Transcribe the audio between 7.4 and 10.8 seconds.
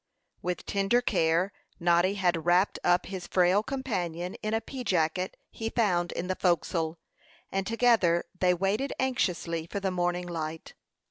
and together they waited anxiously for the morning light.